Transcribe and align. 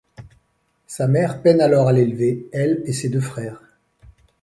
Sa 0.87 1.05
mère 1.07 1.43
peine 1.43 1.61
alors 1.61 1.87
à 1.87 1.93
l’élever, 1.93 2.47
elle 2.53 2.81
et 2.87 2.91
ses 2.91 3.07
deux 3.09 3.21
frères. 3.21 3.61